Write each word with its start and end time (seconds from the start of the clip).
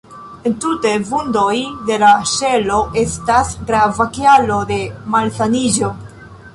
Entute, 0.51 0.93
vundoj 1.09 1.53
de 1.91 1.99
la 2.05 2.09
ŝelo 2.33 2.81
estas 3.05 3.55
grava 3.69 4.09
kialo 4.19 4.61
de 4.75 4.83
malsaniĝo. 5.17 5.97